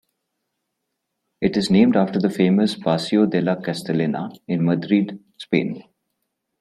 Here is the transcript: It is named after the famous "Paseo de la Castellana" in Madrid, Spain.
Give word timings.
It 1.41 1.55
is 1.57 1.69
named 1.69 1.95
after 1.95 2.17
the 2.17 2.31
famous 2.31 2.73
"Paseo 2.75 3.27
de 3.27 3.39
la 3.39 3.55
Castellana" 3.61 4.31
in 4.47 4.65
Madrid, 4.65 5.23
Spain. 5.37 5.83